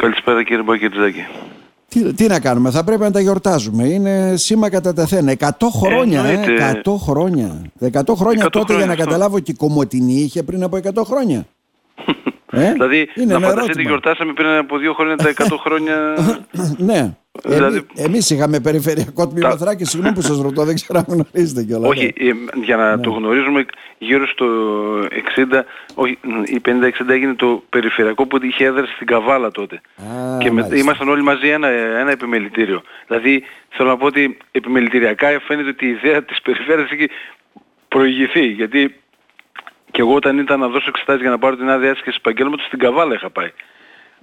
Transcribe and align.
Καλησπέρα 0.00 0.42
κύριε 0.42 0.62
Μπακετζάκη. 0.62 1.26
Τι, 1.88 2.14
τι 2.14 2.26
να 2.26 2.40
κάνουμε, 2.40 2.70
θα 2.70 2.84
πρέπει 2.84 3.00
να 3.02 3.10
τα 3.10 3.20
γιορτάζουμε. 3.20 3.84
Είναι 3.84 4.36
σήμα 4.36 4.70
κατά 4.70 4.92
τεθένα. 4.92 5.32
100 5.38 5.48
χρόνια, 5.70 6.24
ε, 6.24 6.82
100 6.84 6.94
χρόνια. 6.98 7.62
100 7.80 8.14
χρόνια 8.16 8.44
100 8.44 8.48
τότε 8.50 8.72
χρόνια 8.72 8.84
για 8.84 8.86
να 8.86 9.04
καταλάβω 9.04 9.40
και 9.40 9.50
η 9.50 9.54
Κομωτινή 9.54 10.12
είχε 10.12 10.42
πριν 10.42 10.62
από 10.62 10.76
100 10.76 11.02
χρόνια. 11.04 11.46
ε; 12.50 12.72
Δηλαδή, 12.72 13.08
είναι 13.14 13.38
να 13.38 13.48
φανταστείτε 13.48 13.82
γιορτάσαμε 13.82 14.32
πριν 14.32 14.48
από 14.48 14.78
δύο 14.78 14.92
χρόνια 14.92 15.16
τα 15.16 15.32
100 15.36 15.56
χρόνια... 15.60 15.96
ναι. 16.88 17.16
Δηλαδή... 17.44 17.86
Εμείς 17.94 18.30
είχαμε 18.30 18.60
περιφερειακό 18.60 19.28
τμήμα 19.28 19.48
τα... 19.48 19.56
Θράκη, 19.56 19.84
συγγνώμη 19.84 20.14
που 20.14 20.22
σας 20.22 20.40
ρωτώ, 20.40 20.64
δεν 20.64 20.74
ξέρω 20.74 20.98
αν 20.98 21.04
γνωρίζετε 21.08 21.62
κιόλας. 21.62 21.90
Όχι, 21.90 22.14
ναι. 22.18 22.28
Ε, 22.28 22.34
για 22.62 22.76
να 22.76 22.96
ναι. 22.96 23.02
το 23.02 23.10
γνωρίζουμε 23.10 23.66
γύρω 23.98 24.26
στο 24.26 24.46
60, 25.00 25.62
όχι, 25.94 26.18
η 26.44 26.60
50-60 26.64 27.08
έγινε 27.08 27.34
το 27.34 27.62
περιφερειακό 27.70 28.26
που 28.26 28.38
είχε 28.42 28.64
έδραση 28.64 28.92
στην 28.92 29.06
Καβάλα 29.06 29.50
τότε. 29.50 29.80
Α, 29.96 30.38
και 30.38 30.50
με, 30.50 30.68
ήμασταν 30.72 31.08
όλοι 31.08 31.22
μαζί 31.22 31.48
ένα, 31.48 31.68
ένα 31.68 32.10
επιμελητήριο. 32.10 32.82
Δηλαδή 33.06 33.42
θέλω 33.68 33.88
να 33.88 33.96
πω 33.96 34.06
ότι 34.06 34.36
επιμελητηριακά 34.50 35.40
φαίνεται 35.46 35.68
ότι 35.68 35.86
η 35.86 35.90
ιδέα 35.90 36.22
της 36.22 36.42
περιφέρειας 36.42 36.90
έχει 36.90 37.08
προηγηθεί. 37.88 38.46
Γιατί 38.46 38.94
και 39.90 40.00
εγώ 40.00 40.14
όταν 40.14 40.38
ήταν 40.38 40.60
να 40.60 40.68
δώσω 40.68 40.86
εξετάσεις 40.88 41.20
για 41.20 41.30
να 41.30 41.38
πάρω 41.38 41.56
την 41.56 41.70
άδεια 41.70 41.90
άσκησης 41.90 42.16
επαγγέλματος 42.16 42.66
στην 42.66 42.78
Καβάλα 42.78 43.14
είχα 43.14 43.30
πάει. 43.30 43.52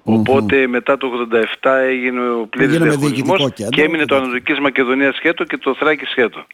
Οπότε 0.08 0.68
μετά 0.68 0.98
το 0.98 1.28
87 1.62 1.70
έγινε 1.70 2.30
ο 2.30 2.48
πλήρης 2.48 2.78
διαχωρισμός 2.78 3.54
και 3.70 3.82
έμεινε 3.82 4.06
το 4.06 4.16
Ανατολικής 4.16 4.60
Μακεδονίας 4.60 5.16
σχέτο 5.16 5.44
και 5.44 5.58
το 5.58 5.76
Θράκης 5.76 6.10
σχέτο. 6.10 6.46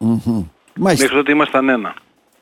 Mm-hmm. 0.00 0.44
Μέχρι 0.74 1.08
τότε 1.08 1.32
ήμασταν 1.32 1.68
ένα. 1.68 1.94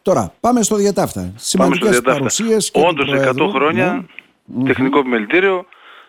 Τώρα, 0.03 0.33
πάμε 0.41 0.62
στο 0.62 0.77
διατάφτα. 0.77 1.33
Σημαντικές 1.37 2.01
παρουσίες 2.01 2.70
και 2.70 2.80
Όντως 2.87 3.11
100 3.12 3.51
χρόνια, 3.53 4.05
ναι. 4.45 4.65
τεχνικό 4.65 4.98
επιμελητήριο, 4.98 5.66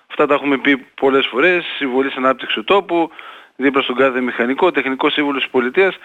αυτά 0.10 0.26
τα 0.26 0.34
έχουμε 0.34 0.58
πει 0.58 0.78
πολλές 0.78 1.28
φορές, 1.28 1.66
συμβολή 1.78 2.12
ανάπτυξη 2.18 2.56
του 2.56 2.64
τόπου, 2.64 3.10
δίπλα 3.56 3.82
στον 3.82 3.96
κάθε 3.96 4.22
μηχανικό, 4.22 4.72
τεχνικό 4.72 5.10
σύμβουλος 5.10 5.42
της 5.42 5.52
πολιτείας 5.52 5.96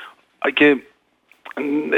και 0.53 0.77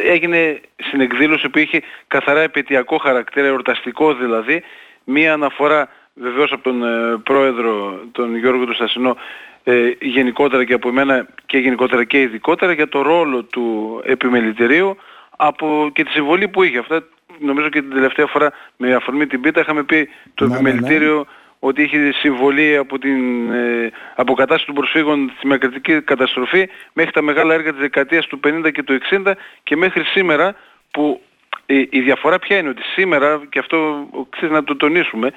έγινε 0.04 0.60
στην 0.76 1.00
εκδήλωση 1.00 1.48
που 1.48 1.58
είχε 1.58 1.82
καθαρά 2.06 2.40
επαιτειακό 2.40 2.96
χαρακτήρα, 2.96 3.46
εορταστικό 3.46 4.14
δηλαδή, 4.14 4.62
μία 5.04 5.32
αναφορά 5.32 5.88
βεβαίως 6.20 6.52
από 6.52 6.62
τον 6.62 6.82
ε, 6.84 7.16
πρόεδρο, 7.22 8.00
τον 8.12 8.36
Γιώργο 8.36 8.64
του 8.64 8.74
Στασινό, 8.74 9.16
ε, 9.64 9.90
γενικότερα 10.00 10.64
και 10.64 10.74
από 10.74 10.88
εμένα 10.88 11.26
και 11.46 11.58
γενικότερα 11.58 12.04
και 12.04 12.20
ειδικότερα 12.20 12.72
για 12.72 12.88
το 12.88 13.02
ρόλο 13.02 13.42
του 13.42 14.00
επιμελητηρίου 14.04 14.96
από 15.36 15.90
και 15.92 16.04
τη 16.04 16.10
συμβολή 16.10 16.48
που 16.48 16.62
είχε. 16.62 16.78
Αυτά 16.78 17.02
νομίζω 17.38 17.68
και 17.68 17.80
την 17.80 17.90
τελευταία 17.90 18.26
φορά 18.26 18.52
με 18.76 18.94
αφορμή 18.94 19.26
την 19.26 19.40
πίτα 19.40 19.60
είχαμε 19.60 19.82
πει 19.82 20.08
το 20.34 20.46
ναι, 20.46 20.54
ναι, 20.54 20.60
ναι. 20.60 20.68
επιμελητήριο 20.68 21.26
ότι 21.58 21.82
είχε 21.82 22.12
συμβολή 22.12 22.76
από 22.76 22.98
την 22.98 23.52
ε, 23.52 23.92
αποκατάσταση 24.14 24.66
των 24.66 24.74
προσφύγων 24.74 25.32
στη 25.36 25.46
μακριτική 25.46 26.00
καταστροφή 26.00 26.68
μέχρι 26.92 27.12
τα 27.12 27.22
μεγάλα 27.22 27.54
έργα 27.54 27.70
της 27.70 27.80
δεκαετίας 27.80 28.26
του 28.26 28.40
50 28.46 28.72
και 28.72 28.82
του 28.82 28.98
60 29.10 29.32
και 29.62 29.76
μέχρι 29.76 30.04
σήμερα 30.04 30.54
που 30.90 31.20
η, 31.66 31.88
η 31.90 32.00
διαφορά 32.00 32.38
ποια 32.38 32.56
είναι 32.58 32.68
ότι 32.68 32.82
σήμερα 32.82 33.42
και 33.48 33.58
αυτό 33.58 34.08
ξέρεις 34.30 34.54
να 34.54 34.64
το 34.64 34.76
τονισουμε 34.76 35.32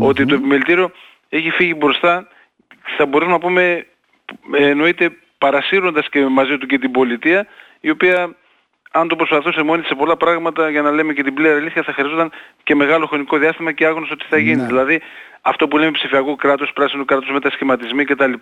ότι 0.00 0.26
το 0.26 0.34
επιμελητήριο 0.34 0.90
έχει 1.28 1.50
φύγει 1.50 1.74
μπροστά 1.76 2.28
θα 2.96 3.06
μπορούμε 3.06 3.32
να 3.32 3.38
πούμε 3.38 3.86
εννοείται 4.52 5.16
παρασύροντας 5.38 6.08
και 6.08 6.24
μαζί 6.24 6.58
του 6.58 6.66
και 6.66 6.78
την 6.78 6.90
πολιτεία 6.90 7.46
η 7.80 7.90
οποία 7.90 8.36
αν 8.96 9.08
το 9.08 9.16
προσπαθούσε 9.16 9.62
μόνη 9.62 9.82
σε 9.82 9.94
πολλά 9.94 10.16
πράγματα 10.16 10.70
για 10.70 10.82
να 10.82 10.90
λέμε 10.90 11.12
και 11.12 11.22
την 11.22 11.34
πλήρη 11.34 11.54
αλήθεια 11.54 11.82
θα 11.82 11.92
χρειαζόταν 11.92 12.30
και 12.62 12.74
μεγάλο 12.74 13.06
χρονικό 13.06 13.38
διάστημα 13.38 13.72
και 13.72 13.86
άγνωστο 13.86 14.16
τι 14.16 14.24
θα 14.28 14.38
γίνει. 14.38 14.60
Ναι. 14.60 14.66
Δηλαδή 14.66 15.00
αυτό 15.40 15.68
που 15.68 15.78
λέμε 15.78 15.90
ψηφιακό 15.90 16.34
κράτος, 16.36 16.72
πράσινο 16.72 17.04
κράτος, 17.04 17.30
μετασχηματισμοί 17.30 18.04
κτλ. 18.04 18.32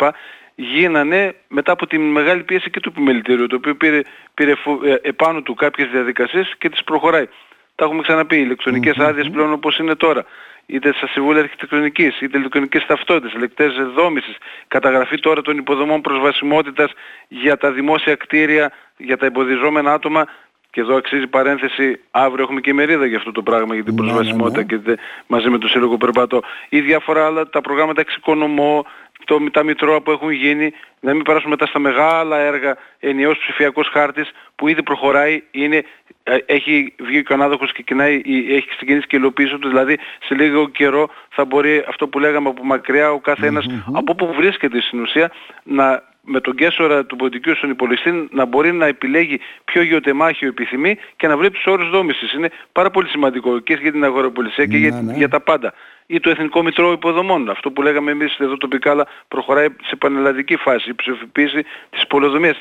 γίνανε 0.54 1.34
μετά 1.48 1.72
από 1.72 1.86
τη 1.86 1.98
μεγάλη 1.98 2.42
πίεση 2.42 2.70
και 2.70 2.80
του 2.80 2.88
επιμελητήριου 2.88 3.46
το 3.46 3.56
οποίο 3.56 3.74
πήρε, 3.74 4.00
πήρε 4.34 4.52
ε, 4.84 4.94
επάνω 5.02 5.42
του 5.42 5.54
κάποιες 5.54 5.88
διαδικασίες 5.88 6.54
και 6.58 6.68
τις 6.68 6.84
προχωράει. 6.84 7.28
Τα 7.74 7.84
έχουμε 7.84 8.02
ξαναπεί, 8.02 8.36
ηλεκτρονικές 8.36 8.96
mm-hmm. 8.98 9.04
άδειες 9.04 9.30
πλέον 9.30 9.52
όπως 9.52 9.78
είναι 9.78 9.94
τώρα 9.94 10.24
είτε 10.66 10.92
στα 10.92 11.06
συμβούλια 11.06 11.42
αρχιτεκτονικής, 11.42 12.20
είτε 12.20 12.38
ηλεκτρονικές 12.38 12.86
ταυτότητες, 12.86 13.40
λεκτές 13.40 13.72
δόμησης, 13.94 14.36
καταγραφή 14.68 15.18
τώρα 15.18 15.42
των 15.42 15.58
υποδομών 15.58 16.00
προσβασιμότητας 16.00 16.92
για 17.28 17.56
τα 17.56 17.72
δημόσια 17.72 18.14
κτίρια, 18.14 18.72
για 18.96 19.16
τα 19.16 19.26
εμποδιζόμενα 19.26 19.92
άτομα, 19.92 20.26
και 20.72 20.80
εδώ 20.80 20.96
αξίζει 20.96 21.26
παρένθεση, 21.26 22.00
αύριο 22.10 22.44
έχουμε 22.44 22.60
και 22.60 22.74
μερίδα 22.74 23.06
για 23.06 23.18
αυτό 23.18 23.32
το 23.32 23.42
πράγμα, 23.42 23.74
για 23.74 23.84
την 23.84 23.94
ναι, 23.94 24.00
προσβασιμότητα 24.00 24.64
ναι, 24.64 24.76
ναι. 24.76 24.94
και 24.94 25.00
μαζί 25.26 25.48
με 25.48 25.58
το 25.58 25.68
Σύλλογο 25.68 25.96
Περπατώ. 25.96 26.42
Ή 26.68 26.80
διάφορα 26.80 27.26
άλλα, 27.26 27.48
τα 27.48 27.60
προγράμματα 27.60 28.00
εξοικονομώ, 28.00 28.84
το, 29.24 29.50
τα 29.50 29.62
μητρώα 29.62 30.00
που 30.00 30.10
έχουν 30.10 30.30
γίνει, 30.30 30.72
να 31.00 31.14
μην 31.14 31.22
περάσουμε 31.22 31.50
μετά 31.50 31.66
στα 31.66 31.78
μεγάλα 31.78 32.38
έργα, 32.38 32.76
ενιαίος 32.98 33.38
ψηφιακός 33.38 33.88
χάρτης 33.88 34.30
που 34.54 34.68
ήδη 34.68 34.82
προχωράει, 34.82 35.42
είναι, 35.50 35.84
ε, 36.22 36.36
έχει 36.46 36.94
βγει 36.98 37.22
και 37.22 37.32
ο 37.32 37.34
ανάδοχος 37.34 37.72
και 37.72 37.82
κοινάει, 37.82 38.20
έχει 38.48 38.68
ξεκινήσει 38.68 39.06
και 39.06 39.16
υλοποίηση 39.16 39.58
του, 39.58 39.68
δηλαδή 39.68 39.98
σε 40.24 40.34
λίγο 40.34 40.68
καιρό 40.68 41.08
θα 41.28 41.44
μπορεί 41.44 41.84
αυτό 41.88 42.08
που 42.08 42.18
λέγαμε 42.18 42.48
από 42.48 42.64
μακριά 42.64 43.12
ο 43.12 43.18
κάθε 43.18 43.46
ένας 43.46 43.66
από 43.92 44.12
όπου 44.12 44.32
βρίσκεται 44.34 44.80
στην 44.80 45.00
ουσία 45.00 45.30
να 45.62 46.02
με 46.24 46.40
τον 46.40 46.54
κέσορα 46.54 47.04
του 47.04 47.16
ποντικού 47.16 47.54
στον 47.54 47.70
υπολογιστή 47.70 48.28
να 48.30 48.44
μπορεί 48.44 48.72
να 48.72 48.86
επιλέγει 48.86 49.40
ποιο 49.64 49.82
γεωτεμάχιο 49.82 50.48
επιθυμεί 50.48 50.96
και 51.16 51.26
να 51.26 51.36
βρει 51.36 51.50
τους 51.50 51.66
όρους 51.66 51.90
δόμησης. 51.90 52.32
Είναι 52.32 52.50
πάρα 52.72 52.90
πολύ 52.90 53.08
σημαντικό 53.08 53.58
και 53.58 53.78
για 53.80 53.92
την 53.92 54.04
αγοραπολισία 54.04 54.66
και 54.66 54.76
για, 54.76 54.90
ναι, 54.90 55.00
ναι. 55.00 55.12
για 55.16 55.28
τα 55.28 55.40
πάντα. 55.40 55.72
Ή 56.06 56.20
το 56.20 56.30
Εθνικό 56.30 56.62
Μητρό 56.62 56.92
Υποδομών. 56.92 57.50
Αυτό 57.50 57.70
που 57.70 57.82
λέγαμε 57.82 58.10
εμείς 58.10 58.36
εδώ 58.38 58.56
τοπικά, 58.56 58.90
αλλά 58.90 59.06
προχωράει 59.28 59.66
σε 59.82 59.96
πανελλαδική 59.96 60.56
φάση, 60.56 60.90
η 60.90 60.94
ψηφιοποίηση 60.94 61.64
της 61.90 62.06
πολεοδομίας. 62.06 62.60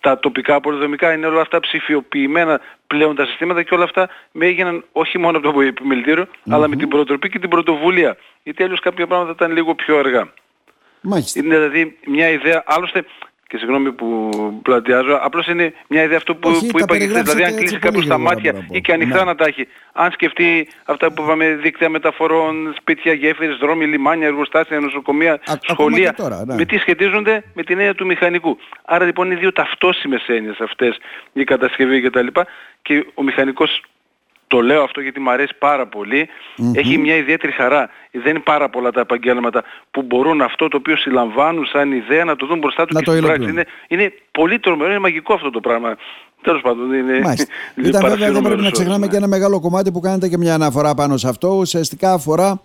Τα 0.00 0.18
τοπικά 0.18 0.60
πολεοδομικά 0.60 1.12
είναι 1.12 1.26
όλα 1.26 1.40
αυτά 1.40 1.60
ψηφιοποιημένα 1.60 2.60
πλέον 2.86 3.14
τα 3.14 3.26
συστήματα 3.26 3.62
και 3.62 3.74
όλα 3.74 3.84
αυτά 3.84 4.08
με 4.32 4.46
έγιναν 4.46 4.84
όχι 4.92 5.18
μόνο 5.18 5.38
από 5.38 5.52
το 5.52 5.60
επιμελητήριο, 5.60 6.26
αλλά 6.50 6.68
με 6.68 6.76
την 6.76 6.88
προτροπή 6.88 7.28
και 7.28 7.38
την 7.38 7.48
πρωτοβουλία. 7.48 8.16
Γιατί 8.42 8.62
αλλιώς 8.62 8.80
κάποια 8.80 9.06
πράγματα 9.06 9.32
ήταν 9.32 9.52
λίγο 9.52 9.74
πιο 9.74 9.98
αργά. 9.98 10.32
Μάλιστα. 11.00 11.40
Είναι 11.40 11.54
δηλαδή 11.58 11.96
μια 12.06 12.28
ιδέα, 12.28 12.62
άλλωστε 12.66 13.04
και 13.50 13.56
συγγνώμη 13.56 13.92
που 13.92 14.28
πλατιάζω, 14.62 15.18
απλώς 15.22 15.46
είναι 15.46 15.72
μια 15.88 16.02
ιδέα 16.02 16.16
αυτό 16.16 16.34
που, 16.34 16.48
Όχι, 16.50 16.66
που 16.66 16.78
είπα 16.78 16.98
και 16.98 17.06
δηλαδή 17.06 17.44
αν 17.44 17.54
κλείσει 17.56 17.78
κάποιος 17.78 18.06
τα 18.06 18.18
μάτια 18.18 18.66
ή 18.70 18.80
και 18.80 18.92
ανοιχτά 18.92 19.18
ναι. 19.18 19.24
να 19.24 19.34
τα 19.34 19.44
έχει. 19.44 19.68
Αν 19.92 20.12
σκεφτεί 20.12 20.68
αυτά 20.84 21.12
που 21.12 21.22
είπαμε, 21.22 21.54
δίκτυα 21.54 21.88
μεταφορών, 21.88 22.74
σπίτια, 22.80 23.12
γέφυρες, 23.12 23.56
δρόμοι, 23.56 23.86
λιμάνια, 23.86 24.26
εργοστάσια, 24.26 24.80
νοσοκομεία, 24.80 25.32
Α, 25.32 25.54
σχολεία, 25.62 26.14
τώρα, 26.14 26.44
ναι. 26.46 26.54
με 26.54 26.64
τι 26.64 26.78
σχετίζονται; 26.78 27.44
Με 27.54 27.62
την 27.62 27.78
έννοια 27.78 27.94
του 27.94 28.06
μηχανικού. 28.06 28.58
Άρα 28.84 29.04
λοιπόν 29.04 29.26
είναι 29.26 29.40
δύο 29.40 29.52
ταυτόσιμες 29.52 30.24
έννοιες 30.26 30.60
αυτές 30.60 30.98
η 31.32 31.44
κατασκευή 31.44 32.00
κτλ. 32.00 32.26
Και 32.82 33.06
ο 33.14 33.22
μηχανικός 33.22 33.82
το 34.50 34.60
λέω 34.60 34.82
αυτό 34.82 35.00
γιατί 35.00 35.20
μου 35.20 35.30
αρέσει 35.30 35.54
πάρα 35.58 35.88
έχει 36.72 36.98
μια 36.98 37.16
ιδιαίτερη 37.16 37.52
χαρά. 37.52 37.90
Δεν 38.10 38.30
είναι 38.30 38.38
πάρα 38.40 38.68
πολλά 38.68 38.90
τα 38.90 39.00
επαγγέλματα 39.00 39.64
που 39.90 40.02
μπορούν 40.02 40.40
αυτό 40.40 40.68
το 40.68 40.76
οποίο 40.76 40.96
συλλαμβάνουν 40.96 41.64
σαν 41.64 41.92
ιδέα 41.92 42.24
να 42.24 42.36
το 42.36 42.46
δουν 42.46 42.58
μπροστά 42.58 42.84
τους 42.84 43.02
και 43.02 43.10
στην 43.10 43.22
πράξη. 43.22 43.48
Είναι, 43.48 43.64
είναι 43.88 44.12
πολύ 44.30 44.58
τρομερό, 44.58 44.90
είναι 44.90 44.98
μαγικό 44.98 45.34
αυτό 45.34 45.50
το 45.50 45.60
πράγμα. 45.60 45.96
Τέλος 46.42 46.60
πάντων 46.62 46.92
είναι... 46.92 47.12
Ήταν 47.88 48.08
βέβαια 48.08 48.32
δεν 48.32 48.42
πρέπει 48.42 48.62
να 48.62 48.70
ξεχνάμε 48.70 49.06
και 49.06 49.16
ένα 49.16 49.26
μεγάλο 49.26 49.60
κομμάτι 49.60 49.92
που 49.92 50.00
κάνετε 50.00 50.28
και 50.28 50.38
μια 50.38 50.54
αναφορά 50.54 50.94
πάνω 50.94 51.16
σε 51.16 51.28
αυτό. 51.28 51.48
Ουσιαστικά 51.48 52.12
αφορά 52.12 52.60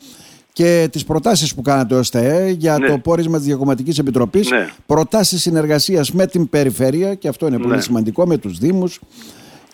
και 0.53 0.87
τις 0.91 1.05
προτάσεις 1.05 1.55
που 1.55 1.61
κάνατε 1.61 1.95
ως 1.95 2.09
ΤΕΕ 2.09 2.49
για 2.49 2.77
ναι. 2.77 2.87
το 2.87 2.97
πόρισμα 2.97 3.37
της 3.37 3.45
Διακομματικής 3.45 3.97
Επιτροπής, 3.97 4.49
ναι. 4.49 4.69
προτάσεις 4.85 5.41
συνεργασίας 5.41 6.11
με 6.11 6.27
την 6.27 6.49
περιφέρεια 6.49 7.15
και 7.15 7.27
αυτό 7.27 7.47
είναι 7.47 7.57
πολύ 7.57 7.75
ναι. 7.75 7.81
σημαντικό, 7.81 8.25
με 8.25 8.37
τους 8.37 8.57
Δήμους, 8.57 8.99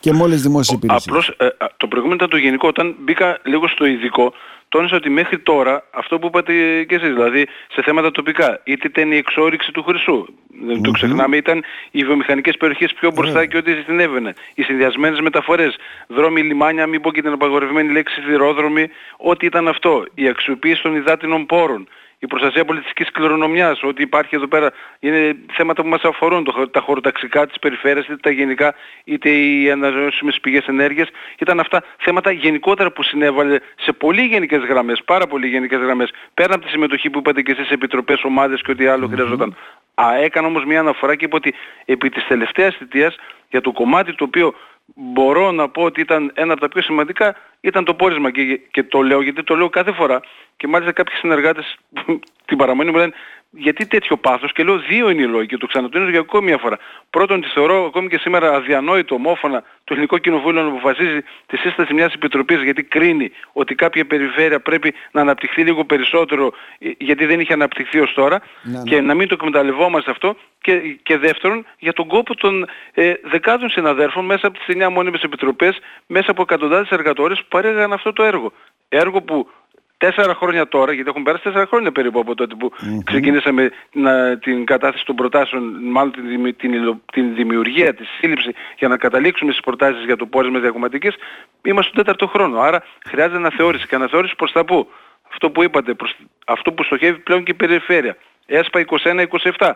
και 0.01 0.13
μόλις 0.13 0.41
δημόσια 0.41 0.75
υπηρεσία. 0.75 1.11
Απλώς 1.11 1.27
ε, 1.37 1.47
το 1.77 1.87
προηγούμενο 1.87 2.15
ήταν 2.15 2.29
το 2.29 2.37
γενικό. 2.37 2.67
Όταν 2.67 2.95
μπήκα 2.99 3.39
λίγο 3.43 3.67
στο 3.67 3.85
ειδικό, 3.85 4.33
τόνισα 4.69 4.95
ότι 4.95 5.09
μέχρι 5.09 5.39
τώρα 5.39 5.83
αυτό 5.91 6.19
που 6.19 6.27
είπατε 6.27 6.83
και 6.83 6.95
εσείς, 6.95 7.13
δηλαδή 7.13 7.47
σε 7.73 7.81
θέματα 7.81 8.11
τοπικά, 8.11 8.59
είτε 8.63 8.87
ήταν 8.87 9.11
η 9.11 9.15
εξόριξη 9.15 9.71
του 9.71 9.83
χρυσού, 9.83 10.25
δεν 10.65 10.81
το 10.81 10.91
ξεχνάμε, 10.91 11.37
ήταν 11.37 11.63
οι 11.91 12.03
βιομηχανικές 12.03 12.57
περιοχές 12.57 12.93
πιο 12.93 13.11
μπροστά 13.11 13.45
και 13.45 13.57
ό,τι 13.57 13.73
ζητηνεύαινε. 13.73 14.33
Οι 14.53 14.63
συνδυασμένες 14.63 15.19
μεταφορές, 15.19 15.75
δρόμοι, 16.07 16.41
λιμάνια, 16.41 16.87
μην 16.87 17.01
πω 17.01 17.11
και 17.11 17.21
την 17.21 17.31
απαγορευμένη 17.31 17.91
λέξη 17.91 18.21
σιδηρόδρομοι, 18.21 18.87
ό,τι 19.17 19.45
ήταν 19.45 19.67
αυτό. 19.67 20.05
Η 20.13 20.27
αξιοποίηση 20.27 20.81
των 20.81 20.95
υδάτινων 20.95 21.45
πόρων, 21.45 21.87
η 22.23 22.27
προστασία 22.27 22.65
πολιτιστικής 22.65 23.11
κληρονομιάς, 23.11 23.83
ότι 23.83 24.01
υπάρχει 24.01 24.35
εδώ 24.35 24.47
πέρα, 24.47 24.71
είναι 24.99 25.35
θέματα 25.51 25.81
που 25.81 25.87
μας 25.87 26.01
αφορούν, 26.03 26.43
το, 26.43 26.69
τα 26.69 26.79
χωροταξικά 26.79 27.47
της 27.47 27.59
περιφέρειας, 27.59 28.05
είτε 28.05 28.15
τα 28.15 28.31
γενικά, 28.31 28.75
είτε 29.03 29.29
οι 29.29 29.71
αναζωώσιμες 29.71 30.39
πηγές 30.41 30.65
ενέργειας. 30.67 31.09
Ήταν 31.39 31.59
αυτά 31.59 31.83
θέματα 31.97 32.31
γενικότερα 32.31 32.91
που 32.91 33.03
συνέβαλε 33.03 33.59
σε 33.75 33.91
πολύ 33.91 34.21
γενικές 34.21 34.59
γραμμές, 34.59 35.01
πάρα 35.05 35.27
πολύ 35.27 35.47
γενικές 35.47 35.79
γραμμές, 35.79 36.11
πέρα 36.33 36.53
από 36.53 36.63
τη 36.63 36.69
συμμετοχή 36.69 37.09
που 37.09 37.19
είπατε 37.19 37.41
και 37.41 37.51
εσείς 37.51 37.67
σε 37.67 37.73
επιτροπές, 37.73 38.23
ομάδες 38.23 38.61
και 38.61 38.71
ό,τι 38.71 38.87
άλλο 38.87 39.05
mm-hmm. 39.05 39.11
χρειαζόταν. 39.11 39.55
Α, 39.95 40.15
έκανα 40.15 40.47
όμως 40.47 40.65
μια 40.65 40.79
αναφορά 40.79 41.15
και 41.15 41.25
είπα 41.25 41.37
ότι 41.37 41.53
επί 41.85 42.09
της 42.09 42.27
τελευταίας 42.27 42.75
θητείας 42.75 43.15
για 43.49 43.61
το 43.61 43.71
κομμάτι 43.71 44.15
το 44.15 44.23
οποίο 44.23 44.53
μπορώ 44.95 45.51
να 45.51 45.69
πω 45.69 45.83
ότι 45.83 46.01
ήταν 46.01 46.31
ένα 46.33 46.51
από 46.51 46.61
τα 46.61 46.67
πιο 46.67 46.81
σημαντικά 46.81 47.35
ήταν 47.61 47.85
το 47.85 47.93
πόρισμα. 47.93 48.31
Και, 48.31 48.59
και 48.71 48.83
το 48.83 49.01
λέω 49.01 49.21
γιατί 49.21 49.43
το 49.43 49.55
λέω 49.55 49.69
κάθε 49.69 49.91
φορά. 49.91 50.21
Και 50.57 50.67
μάλιστα 50.67 50.91
κάποιοι 50.91 51.15
συνεργάτες 51.15 51.77
την 52.47 52.57
παραμονή 52.57 52.91
μου 52.91 52.97
λένε 52.97 53.13
γιατί 53.51 53.87
τέτοιο 53.87 54.17
πάθος; 54.17 54.51
Και 54.51 54.63
λέω 54.63 54.77
δύο 54.77 55.09
είναι 55.09 55.21
οι 55.21 55.27
λόγοι 55.27 55.47
και 55.47 55.57
το 55.57 55.67
ξανατονίζω 55.67 56.09
για 56.09 56.19
ακόμη 56.19 56.45
μια 56.45 56.57
φορά. 56.57 56.77
Πρώτον, 57.09 57.41
τη 57.41 57.47
θεωρώ 57.47 57.85
ακόμη 57.85 58.07
και 58.07 58.17
σήμερα 58.17 58.53
αδιανόητο 58.53 59.15
ομόφωνα 59.15 59.63
το 59.83 59.93
ελληνικό 59.93 60.17
κοινοβούλιο 60.17 60.61
να 60.61 60.67
αποφασίζει 60.67 61.23
τη 61.45 61.57
σύσταση 61.57 61.93
μιας 61.93 62.13
επιτροπής 62.13 62.63
γιατί 62.63 62.83
κρίνει 62.83 63.31
ότι 63.51 63.75
κάποια 63.75 64.05
περιφέρεια 64.05 64.59
πρέπει 64.59 64.93
να 65.11 65.21
αναπτυχθεί 65.21 65.63
λίγο 65.63 65.85
περισσότερο 65.85 66.53
ε, 66.79 66.89
γιατί 66.97 67.25
δεν 67.25 67.39
είχε 67.39 67.53
αναπτυχθεί 67.53 67.99
ως 67.99 68.13
τώρα 68.13 68.41
ναι, 68.61 68.77
ναι. 68.77 68.83
και 68.83 69.01
να 69.01 69.13
μην 69.13 69.27
το 69.27 69.33
εκμεταλλευόμαστε 69.33 70.11
αυτό 70.11 70.35
και, 70.61 70.79
και 71.03 71.17
δεύτερον 71.17 71.65
για 71.79 71.93
τον 71.93 72.07
κόπο 72.07 72.35
των 72.35 72.67
ε, 72.93 73.13
δεκάδων 73.23 73.69
συναδέρφων 73.69 74.25
μέσα 74.25 74.47
από 74.47 74.57
τις 74.57 74.75
9 74.77 74.89
μόνιμες 74.91 75.21
επιτροπές 75.21 75.79
μέσα 76.07 76.31
από 76.31 76.41
εκατοντάδες 76.41 76.89
εργατόρες 76.89 77.39
που 77.39 77.47
παρέγαν 77.49 77.93
αυτό 77.93 78.13
το 78.13 78.23
έργο. 78.23 78.51
Έργο 78.89 79.21
που 79.21 79.49
τέσσερα 80.03 80.35
χρόνια 80.35 80.67
τώρα, 80.67 80.93
γιατί 80.93 81.09
έχουν 81.09 81.23
πέρασει 81.23 81.43
τέσσερα 81.43 81.65
χρόνια 81.65 81.91
περίπου 81.91 82.19
από 82.19 82.35
τότε 82.35 82.55
που 82.55 82.71
mm-hmm. 82.73 83.03
ξεκινήσαμε 83.03 83.71
να, 83.91 84.37
την 84.37 84.65
κατάθεση 84.65 85.05
των 85.05 85.15
προτάσεων, 85.15 85.63
μάλλον 85.83 86.11
την, 86.11 86.55
την, 86.57 87.01
την 87.11 87.35
δημιουργία, 87.35 87.93
της 87.93 88.07
σύλληψης 88.19 88.51
για 88.77 88.87
να 88.87 88.97
καταλήξουμε 88.97 89.51
στις 89.51 89.63
προτάσεις 89.63 90.03
για 90.05 90.15
το 90.15 90.25
πόρισμα 90.25 90.59
διακομματικής, 90.59 91.15
είμαστε 91.61 91.91
στον 91.91 92.03
τέταρτο 92.03 92.27
χρόνο. 92.27 92.59
Άρα 92.59 92.83
χρειάζεται 93.05 93.37
αναθεώρηση 93.37 93.87
και 93.87 93.95
αναθεώρηση 93.95 94.35
προς 94.35 94.51
τα 94.51 94.65
πού; 94.65 94.87
Αυτό 95.31 95.49
που 95.51 95.63
είπατε, 95.63 95.93
προς, 95.93 96.15
αυτό 96.45 96.73
που 96.73 96.83
στοχεύει 96.83 97.19
πλέον 97.19 97.43
και 97.43 97.51
η 97.51 97.55
περιφέρεια. 97.55 98.17
ΕΣΠΑ 98.45 98.85
21-27 99.57 99.71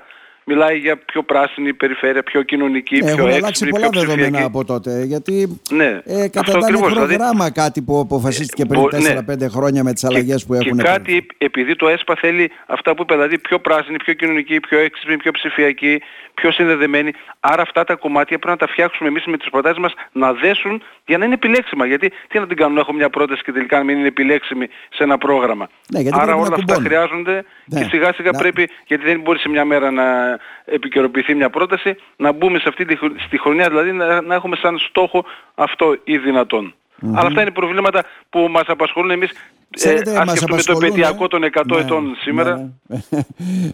μιλάει 0.46 0.78
για 0.78 0.98
πιο 0.98 1.24
πράσινη 1.24 1.74
περιφέρεια, 1.74 2.24
πιο 2.24 2.42
κοινωνική, 2.42 2.96
ε, 2.96 3.14
πιο 3.14 3.28
έξυπνη, 3.28 3.72
πιο 3.72 3.90
πολλά 3.90 4.06
δεδομένα 4.06 4.46
από 4.46 4.66
τότε. 4.66 5.04
Γιατί 5.04 5.60
ναι, 5.70 6.02
ε, 6.06 6.28
κατατάνε 6.28 6.78
προγράμμα 6.78 7.06
δηλαδή, 7.06 7.52
κάτι 7.52 7.82
που 7.82 8.00
αποφασίστηκε 8.00 8.66
πριν 8.66 8.82
4-5 8.82 9.38
ναι. 9.38 9.48
χρόνια 9.48 9.84
με 9.84 9.94
τις 9.94 10.04
αλλαγές 10.04 10.46
που 10.46 10.54
έχουν. 10.54 10.78
Και 10.78 10.84
κάτι 10.84 11.26
επειδή 11.38 11.76
το 11.76 11.88
ΕΣΠΑ 11.88 12.16
θέλει 12.16 12.52
αυτά 12.66 12.96
που 12.96 13.02
είπε, 13.02 13.14
δηλαδή 13.14 13.40
πιο 13.40 13.60
πράσινη, 13.60 13.98
πιο 13.98 14.14
κοινωνική, 14.14 14.60
πιο 14.60 14.80
έξυπνη, 14.80 15.18
πιο 15.18 15.32
ψηφιακή, 15.32 16.02
πιο 16.34 16.52
συνδεδεμένη. 16.52 17.12
Άρα 17.40 17.62
αυτά 17.62 17.84
τα 17.84 17.96
κομμάτια 17.96 18.40
πρέπει 18.40 18.60
να 18.60 18.68
τα 18.68 18.74
φτιάξουμε 18.74 19.10
εμείς 19.10 19.26
με 19.26 19.38
τις 19.38 19.50
προτάσεις 19.50 19.78
μας 19.78 19.94
να 20.12 20.34
δέσουν 20.34 20.82
για 21.06 21.18
να 21.18 21.26
είναι 21.26 21.34
επιλέξιμα. 21.34 21.86
Γιατί 21.86 22.12
τι 22.28 22.40
να 22.40 22.48
την 22.48 22.58
κάνουμε, 22.58 22.80
έχω 22.80 22.94
μια 22.94 23.10
πρόταση 23.10 23.44
και 23.44 23.52
τελικά 23.52 23.78
να 23.78 23.84
μην 23.84 23.98
είναι 23.98 24.08
επιλέξιμη 24.08 24.68
σε 24.68 25.04
ένα 25.04 25.18
πρόγραμμα. 25.18 25.70
Ναι, 25.90 26.02
Άρα 26.12 26.36
όλα 26.36 26.56
αυτά 26.56 26.76
χρειάζονται 26.76 27.46
ναι. 27.66 27.80
και 27.80 27.88
σιγά 27.90 28.14
σιγά 28.14 28.32
πρέπει, 28.32 28.70
γιατί 28.88 29.04
δεν 29.04 29.20
μπορεί 29.20 29.40
σε 29.40 29.50
μια 29.50 29.66
μέρα 29.66 29.92
να 29.92 30.40
επικαιροποιηθεί 30.66 31.36
μια 31.36 31.50
πρόταση, 31.50 31.96
να 32.16 32.32
μπούμε 32.32 32.60
σε 32.60 32.70
αυτή 32.70 32.86
τη 32.86 32.98
στη 33.26 33.40
χρονιά 33.40 33.70
δηλαδή 33.70 33.92
να, 33.92 34.22
να 34.22 34.36
έχουμε 34.36 34.56
σαν 34.56 34.78
στόχο 34.78 35.26
αυτό 35.56 35.98
ή 36.04 36.18
δυνατόν. 36.18 36.74
Mm-hmm. 36.74 37.14
Αλλά 37.16 37.28
αυτά 37.28 37.42
είναι 37.42 37.52
προβλήματα 37.52 38.04
που 38.30 38.40
μας 38.40 38.64
απασχολούν 38.68 39.12
εμείς 39.12 39.32
Ξέρετε, 39.76 40.12
ε, 40.12 40.24
μας 40.50 40.64
το 40.66 40.72
επαιτειακό 40.72 41.28
των 41.28 41.42
100 41.44 41.64
ναι, 41.66 41.82
ετών 41.82 42.16
σήμερα. 42.22 42.72
Ναι, 42.88 42.98
ναι. 43.10 43.24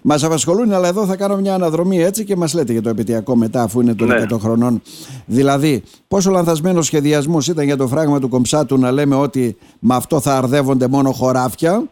μας 0.01 0.23
απασχολούν, 0.23 0.73
αλλά 0.73 0.87
εδώ 0.87 1.05
θα 1.05 1.15
κάνω 1.15 1.35
μια 1.35 1.53
αναδρομή 1.53 2.03
έτσι 2.03 2.23
και 2.23 2.35
μας 2.35 2.53
λέτε 2.53 2.71
για 2.71 2.81
το 2.81 2.89
επαιτειακό 2.89 3.35
μετά, 3.35 3.63
αφού 3.63 3.81
είναι 3.81 3.95
των 3.95 4.07
ναι. 4.07 4.25
100 4.29 4.39
χρονών. 4.39 4.81
Δηλαδή, 5.25 5.83
πόσο 6.07 6.31
λανθασμένος 6.31 6.85
σχεδιασμός 6.85 7.47
ήταν 7.47 7.65
για 7.65 7.77
το 7.77 7.87
φράγμα 7.87 8.19
του 8.19 8.29
Κομψάτου 8.29 8.77
να 8.77 8.91
λέμε 8.91 9.15
ότι 9.15 9.57
με 9.79 9.95
αυτό 9.95 10.19
θα 10.19 10.37
αρδεύονται 10.37 10.87
μόνο 10.87 11.11
χωράφια, 11.11 11.83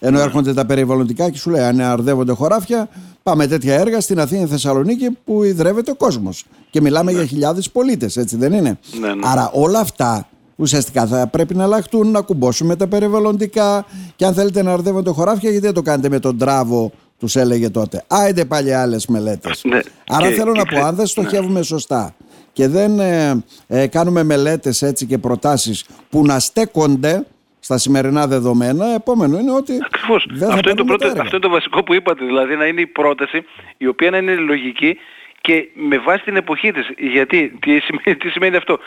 ενώ 0.00 0.20
έρχονται 0.20 0.54
τα 0.54 0.66
περιβαλλοντικά 0.66 1.30
και 1.30 1.38
σου 1.38 1.50
λέει 1.50 1.62
αν 1.62 1.80
αρδεύονται 1.80 2.32
χωράφια, 2.32 2.88
πάμε 3.22 3.46
τέτοια 3.46 3.74
έργα 3.74 4.00
στην 4.00 4.20
Αθήνα 4.20 4.46
Θεσσαλονίκη 4.46 5.10
που 5.24 5.42
ιδρεύεται 5.42 5.90
ο 5.90 5.94
κόσμος. 5.94 6.44
Και 6.70 6.80
μιλάμε 6.80 7.12
για 7.12 7.24
χιλιάδες 7.24 7.70
πολίτες, 7.70 8.16
έτσι 8.16 8.36
δεν 8.36 8.52
είναι; 8.52 8.78
Άρα 9.22 9.50
όλα 9.52 9.78
αυτά 9.78 10.28
ουσιαστικά 10.58 11.06
θα 11.06 11.26
πρέπει 11.26 11.54
να 11.54 11.64
αλλάχτούν, 11.64 12.10
να 12.10 12.20
κουμπώσουμε 12.20 12.76
τα 12.76 12.86
περιβαλλοντικά 12.86 13.86
και 14.16 14.24
αν 14.24 14.34
θέλετε 14.34 14.62
να 14.62 14.72
αρδεύονται 14.72 15.10
χωράφια 15.10 15.50
γιατί 15.50 15.64
δεν 15.64 15.74
το 15.74 15.82
κάνετε 15.82 16.08
με 16.08 16.18
τον 16.18 16.38
τράβο 16.38 16.92
τους 17.18 17.36
έλεγε 17.36 17.70
τότε. 17.70 18.04
Άιντε 18.06 18.44
πάλι 18.44 18.74
άλλες 18.74 19.06
μελέτες. 19.06 19.64
Ναι. 19.64 19.80
Άρα 20.08 20.30
θέλω 20.30 20.52
να 20.52 20.64
πω, 20.64 20.84
αν 20.84 20.94
δεν 20.94 21.06
στοχεύουμε 21.06 21.62
σωστά 21.62 22.14
και 22.52 22.68
δεν 22.68 23.00
ε, 23.00 23.44
ε, 23.66 23.86
κάνουμε 23.86 24.22
μελέτες 24.22 24.82
έτσι 24.82 25.06
και 25.06 25.18
προτάσεις 25.18 25.84
που 26.10 26.24
να 26.24 26.38
στέκονται 26.38 27.26
στα 27.60 27.78
σημερινά 27.78 28.26
δεδομένα, 28.26 28.94
επόμενο 28.94 29.38
είναι 29.38 29.52
ότι. 29.52 29.72
Ακριβώς. 29.84 30.26
αυτό, 30.50 30.68
είναι 30.68 30.78
το 30.78 30.84
πρώτο, 30.84 31.06
αυτό 31.06 31.22
είναι 31.22 31.38
το 31.38 31.48
βασικό 31.48 31.82
που 31.82 31.94
είπατε. 31.94 32.24
Δηλαδή 32.24 32.56
να 32.56 32.66
είναι 32.66 32.80
η 32.80 32.86
πρόταση 32.86 33.44
η 33.76 33.86
οποία 33.86 34.10
να 34.10 34.16
είναι 34.16 34.34
λογική 34.34 34.96
και 35.40 35.68
με 35.74 35.98
βάση 35.98 36.22
την 36.22 36.36
εποχή 36.36 36.72
της. 36.72 36.88
Γιατί, 36.98 37.58
τι 37.60 37.78
σημαίνει, 37.80 38.16
τι 38.16 38.28
σημαίνει 38.28 38.56
αυτό; 38.56 38.78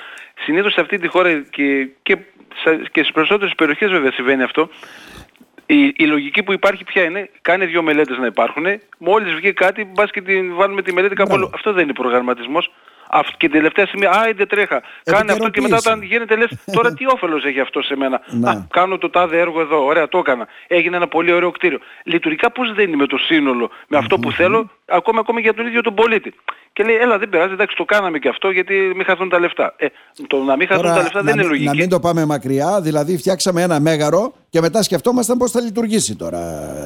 Συνήθως 0.43 0.73
σε 0.73 0.81
αυτή 0.81 0.97
τη 0.97 1.07
χώρα 1.07 1.41
και, 1.49 1.87
και, 2.01 2.17
και 2.91 3.01
στις 3.01 3.11
περισσότερες 3.11 3.55
περιοχές 3.55 3.89
βέβαια 3.89 4.11
συμβαίνει 4.11 4.43
αυτό. 4.43 4.69
Η, 5.65 5.93
η 5.97 6.05
λογική 6.05 6.43
που 6.43 6.53
υπάρχει 6.53 6.83
πια 6.83 7.03
είναι, 7.03 7.29
κάνει 7.41 7.65
δύο 7.65 7.81
μελέτες 7.81 8.17
να 8.17 8.25
υπάρχουν, 8.25 8.65
μόλις 8.97 9.33
βγει 9.33 9.53
κάτι, 9.53 9.85
μπας 9.85 10.11
και 10.11 10.21
την 10.21 10.55
βάλουμε 10.55 10.81
τη 10.81 10.93
μελέτη 10.93 11.15
κάπου 11.15 11.49
Αυτό 11.53 11.73
δεν 11.73 11.83
είναι 11.83 11.93
προγραμματισμός 11.93 12.71
και 13.19 13.47
την 13.47 13.51
τελευταία 13.51 13.85
στιγμή, 13.85 14.05
α, 14.05 14.31
δεν 14.35 14.47
τρέχα. 14.47 14.81
Κάνε 15.03 15.31
αυτό 15.31 15.49
και 15.49 15.61
μετά 15.61 15.75
όταν 15.75 16.01
γίνεται 16.01 16.35
λες, 16.35 16.49
τώρα 16.71 16.93
τι 16.93 17.05
όφελος 17.07 17.43
έχει 17.45 17.59
αυτό 17.59 17.81
σε 17.81 17.95
μένα; 17.95 18.21
Ναι. 18.25 18.49
Α, 18.49 18.67
κάνω 18.69 18.97
το 18.97 19.09
τάδε 19.09 19.39
έργο 19.39 19.61
εδώ, 19.61 19.85
ωραία, 19.85 20.07
το 20.07 20.17
έκανα. 20.17 20.47
Έγινε 20.67 20.95
ένα 20.95 21.07
πολύ 21.07 21.31
ωραίο 21.31 21.51
κτίριο. 21.51 21.79
Λειτουργικά 22.03 22.51
πώς 22.51 22.73
δεν 22.73 22.87
είναι 22.87 22.95
με 22.95 23.05
το 23.05 23.17
σύνολο, 23.17 23.71
με 23.87 23.97
αυτό 23.97 24.19
που 24.19 24.31
θέλω, 24.31 24.69
ακόμα 24.91 25.19
ακόμα 25.19 25.39
για 25.39 25.53
τον 25.53 25.65
ίδιο 25.65 25.81
τον 25.81 25.93
πολίτη. 25.93 26.33
Και 26.73 26.83
λέει, 26.83 26.95
έλα 26.95 27.17
δεν 27.17 27.29
πειράζει, 27.29 27.53
εντάξει 27.53 27.75
το 27.75 27.85
κάναμε 27.85 28.19
και 28.19 28.29
αυτό 28.29 28.49
γιατί 28.49 28.73
μην 28.95 29.05
χαθούν 29.05 29.29
τα 29.29 29.39
λεφτά. 29.39 29.73
Ε, 29.77 29.85
το 30.27 30.37
να 30.37 30.55
μην 30.55 30.67
χαθούν 30.67 30.83
τα 30.83 31.01
λεφτά 31.01 31.21
δεν 31.21 31.33
είναι 31.33 31.47
λογική. 31.47 31.65
Να 31.65 31.73
μην 31.73 31.89
το 31.89 31.99
πάμε 31.99 32.25
μακριά, 32.25 32.81
δηλαδή 32.81 33.17
φτιάξαμε 33.17 33.61
ένα 33.61 33.79
μέγαρο 33.79 34.33
και 34.49 34.61
μετά 34.61 34.83
σκεφτόμασταν 34.83 35.37
πώς 35.37 35.51
θα 35.51 35.61
λειτουργήσει 35.61 36.15
τώρα. 36.15 36.39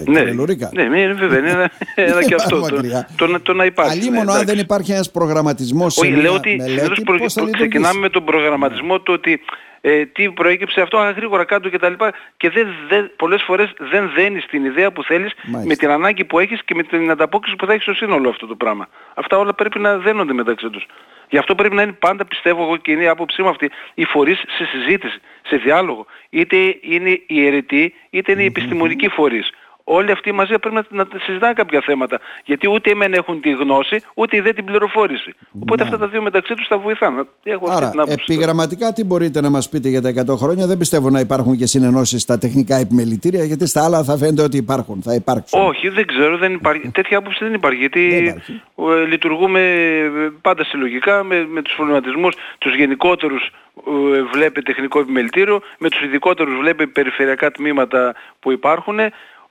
Ναι, 0.06 0.22
ναι, 0.22 0.88
ναι, 0.88 1.14
βέβαια, 1.14 1.40
είναι 1.40 1.70
ένα, 1.96 2.22
και 2.28 2.36
αυτό. 2.36 2.60
το, 2.60 3.28
το, 3.28 3.40
το, 3.40 3.54
να 3.54 3.66
υπάρχει. 3.66 4.00
Αλλή 4.00 4.12
μόνο 4.12 4.34
ναι, 4.34 4.40
αν 4.40 4.46
δεν 4.46 4.60
υπάρχει 4.60 4.92
ένας 4.92 5.12
προγραμματισμός 5.12 5.98
Όχι, 5.98 6.12
λέω 6.12 6.34
ότι 6.34 6.56
μελέτη, 6.56 7.02
προ... 7.02 7.16
ξεκινάμε 7.52 8.00
με 8.00 8.10
τον 8.10 8.24
προγραμματισμό 8.24 9.00
του 9.00 9.14
ότι 9.16 9.42
ε, 9.88 10.06
τι 10.06 10.32
προέκυψε 10.32 10.82
αυτό, 10.82 10.98
α, 10.98 11.12
γρήγορα 11.12 11.44
κάτω 11.44 11.70
και 11.70 11.80
τα 11.80 11.90
λοιπά 11.90 12.14
και 12.38 12.50
δεν, 12.50 12.68
δεν, 12.88 13.12
πολλές 13.16 13.44
φορές 13.44 13.74
δεν 13.78 14.12
δένεις 14.16 14.46
την 14.46 14.66
ιδέα 14.66 14.92
που 14.92 15.04
θέλεις 15.04 15.32
με 15.66 15.76
την 15.76 15.90
ανάγκη 15.90 16.26
που 16.26 16.40
έχεις 16.40 16.64
και 16.64 16.76
με 16.76 16.84
την 16.84 17.12
ανταπόκριση 17.12 17.56
που 17.56 17.66
θα 17.66 17.72
έχεις 17.72 17.84
στο 17.84 17.94
σύνολο 17.94 18.30
αυτό 18.30 18.48
το 18.48 18.56
πράγμα. 18.56 18.88
Αυτά 19.14 19.38
όλα 19.38 19.54
πρέπει 19.54 19.80
να 19.80 19.98
δένονται 19.98 20.34
μεταξύ 20.34 20.70
τους. 20.70 20.86
Γι' 21.30 21.38
αυτό 21.38 21.56
πρέπει 21.56 21.76
να 21.76 21.82
είναι 21.82 21.92
πάντα, 21.92 22.26
πιστεύω 22.26 22.64
εγώ 22.64 22.78
και 22.78 22.92
είναι 22.92 23.04
η 23.04 23.08
άποψή 23.08 23.42
μου 23.42 23.50
αυτή, 23.50 23.72
οι 23.94 24.06
φορείς 24.06 24.38
σε 24.58 24.66
συζήτηση, 24.66 25.20
σε 25.42 25.56
διάλογο. 25.56 26.06
Είτε 26.30 26.78
είναι 26.82 27.22
οι 27.28 27.46
αιρετοί, 27.46 27.94
είτε 28.10 28.32
είναι 28.32 28.42
οι 28.42 28.46
επιστημονικοί 28.46 29.08
φορείς 29.10 29.50
όλοι 29.86 30.12
αυτοί 30.12 30.32
μαζί 30.32 30.60
πρέπει 30.60 30.76
να, 30.76 30.86
να 30.90 31.08
συζητάνε 31.20 31.54
κάποια 31.54 31.82
θέματα. 31.86 32.20
Γιατί 32.46 32.70
ούτε 32.70 32.92
εμένα 32.92 33.16
έχουν 33.16 33.42
τη 33.42 33.52
γνώση, 33.52 34.02
ούτε 34.14 34.42
δεν 34.42 34.56
την 34.56 34.66
πληροφόρηση. 34.66 35.34
Οπότε 35.60 35.84
ναι. 35.84 35.90
αυτά 35.90 35.98
τα 35.98 36.08
δύο 36.08 36.22
μεταξύ 36.22 36.54
τους 36.54 36.68
θα 36.68 36.78
βοηθάνε. 36.78 37.24
Έχω 37.44 37.70
Άρα, 37.70 37.92
επιγραμματικά 38.08 38.94
τι 38.94 39.04
μπορείτε 39.04 39.42
να 39.42 39.50
μας 39.50 39.70
πείτε 39.70 39.90
για 39.90 40.02
τα 40.02 40.10
100 40.10 40.38
χρόνια; 40.38 40.68
Δεν 40.68 40.78
πιστεύω 40.78 41.10
να 41.10 41.20
υπάρχουν 41.20 41.58
και 41.58 41.66
συνενώσεις 41.66 42.22
στα 42.22 42.38
τεχνικά 42.38 42.76
επιμελητήρια, 42.76 43.44
γιατί 43.44 43.68
στα 43.68 43.84
άλλα 43.84 44.04
θα 44.04 44.18
φαίνεται 44.18 44.42
ότι 44.42 44.58
υπάρχουν, 44.58 45.02
θα 45.02 45.14
υπάρξουν. 45.14 45.62
Όχι, 45.62 45.90
δεν 45.90 46.06
ξέρω, 46.06 46.38
δεν 46.38 46.54
υπάρχει. 46.54 46.90
Τέτοια 46.90 47.18
άποψη 47.18 47.44
δεν 47.44 47.54
υπάρχει. 47.54 47.80
Γιατί 47.80 48.34
ε, 48.76 49.06
λειτουργούμε 49.08 49.60
ε, 49.60 50.30
πάντα 50.42 50.64
συλλογικά 50.64 51.24
με, 51.24 51.48
με 51.48 51.62
τους 51.62 51.74
προβληματισμούς, 51.76 52.36
τους 52.58 52.76
γενικότερους 52.76 53.52
ε, 53.88 54.22
βλέπει 54.34 54.62
τεχνικό 54.62 55.00
επιμελητήριο, 55.00 55.62
με 55.78 55.90
τους 55.90 56.02
ειδικότερους 56.02 56.58
βλέπει 56.60 56.88
περιφερειακά 56.88 57.52
τμήματα 57.52 58.16
που 58.40 58.52
υπάρχουν 58.52 59.00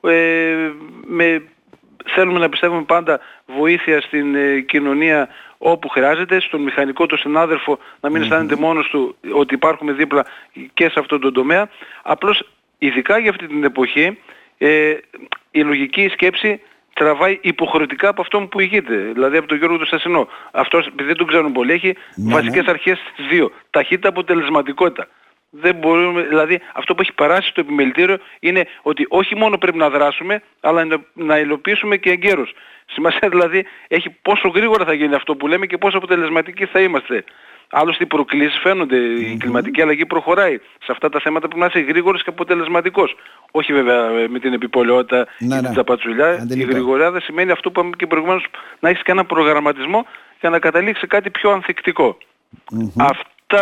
ε, 0.08 0.72
με, 1.04 1.42
θέλουμε 2.04 2.38
να 2.38 2.48
πιστεύουμε 2.48 2.82
πάντα 2.82 3.20
βοήθεια 3.46 4.00
στην 4.00 4.34
ε, 4.34 4.60
κοινωνία 4.60 5.28
όπου 5.58 5.88
χρειάζεται, 5.88 6.40
στον 6.40 6.62
μηχανικό 6.62 7.06
του 7.06 7.18
συνάδελφο 7.18 7.78
να 8.00 8.10
μην 8.10 8.22
αισθάνεται 8.22 8.56
μόνος 8.56 8.88
του 8.88 9.16
ότι 9.32 9.54
υπάρχουμε 9.54 9.92
δίπλα 9.92 10.24
και 10.74 10.88
σε 10.88 11.00
αυτόν 11.00 11.20
τον 11.20 11.32
τομέα. 11.32 11.68
Απλώς 12.02 12.48
ειδικά 12.78 13.18
για 13.18 13.30
αυτή 13.30 13.46
την 13.46 13.64
εποχή 13.64 14.18
ε, 14.58 14.96
η 15.50 15.60
λογική 15.60 16.08
σκέψη 16.08 16.60
τραβάει 16.94 17.38
υποχρεωτικά 17.42 18.08
από 18.08 18.20
αυτό 18.20 18.40
που 18.40 18.60
ηγείται, 18.60 18.96
δηλαδή 18.96 19.36
από 19.36 19.46
τον 19.46 19.58
Γιώργο 19.58 19.78
του 19.78 19.86
Σασινό. 19.86 20.28
Αυτός, 20.50 20.86
επειδή 20.86 21.08
δεν 21.08 21.16
τον 21.16 21.26
ξέρουν 21.26 21.52
πολύ, 21.52 21.72
έχει 21.72 21.86
ναι, 21.86 22.24
ναι. 22.24 22.32
βασικές 22.34 22.66
αρχές 22.66 22.98
δύο. 23.28 23.50
Ταχύτητα, 23.70 24.08
αποτελεσματικότητα 24.08 25.08
δεν 25.60 25.74
μπορούμε, 25.74 26.22
δηλαδή 26.22 26.60
αυτό 26.74 26.94
που 26.94 27.00
έχει 27.00 27.12
παράσει 27.12 27.48
στο 27.48 27.60
επιμελητήριο 27.60 28.18
είναι 28.40 28.66
ότι 28.82 29.06
όχι 29.08 29.36
μόνο 29.36 29.58
πρέπει 29.58 29.78
να 29.78 29.90
δράσουμε, 29.90 30.42
αλλά 30.60 30.86
να 31.12 31.38
υλοποιήσουμε 31.38 31.96
και 31.96 32.10
εγκαίρως. 32.10 32.54
Σημασία 32.86 33.28
δηλαδή 33.28 33.64
έχει 33.88 34.10
πόσο 34.22 34.48
γρήγορα 34.48 34.84
θα 34.84 34.92
γίνει 34.92 35.14
αυτό 35.14 35.36
που 35.36 35.46
λέμε 35.46 35.66
και 35.66 35.78
πόσο 35.78 35.96
αποτελεσματικοί 35.96 36.66
θα 36.66 36.80
είμαστε. 36.80 37.24
Άλλωστε 37.70 38.04
οι 38.04 38.06
προκλήσεις 38.06 38.58
φαίνονται, 38.62 38.96
η 38.96 39.36
κλιματική 39.36 39.82
αλλαγή 39.82 40.06
προχωράει. 40.06 40.58
Σε 40.58 40.92
αυτά 40.92 41.08
τα 41.08 41.20
θέματα 41.20 41.48
πρέπει 41.48 41.60
να 41.60 41.66
είσαι 41.66 41.80
γρήγορος 41.80 42.22
και 42.22 42.30
αποτελεσματικός. 42.30 43.16
Όχι 43.50 43.72
βέβαια 43.72 44.28
με 44.28 44.38
την 44.38 44.52
επιπολαιότητα 44.52 45.26
ναι, 45.38 45.56
ή 45.56 45.60
την 45.60 45.70
τσαπατσουλιά. 45.70 46.46
Η 46.48 46.62
γρηγοριά 46.62 47.10
δεν 47.10 47.20
σημαίνει 47.20 47.50
αυτό 47.50 47.70
που 47.70 47.80
είπαμε 47.80 47.96
και 47.96 48.06
προηγουμένως 48.06 48.46
να 48.80 48.88
έχεις 48.88 49.02
και 49.02 49.10
ένα 49.10 49.24
προγραμματισμό 49.24 50.06
για 50.40 50.50
να 50.50 50.58
καταλήξεις 50.58 51.08
κάτι 51.08 51.30
πιο 51.30 51.50
ανθεκτικό 51.50 52.18